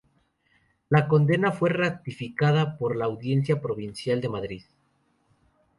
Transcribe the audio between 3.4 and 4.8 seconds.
Provincial de Madrid.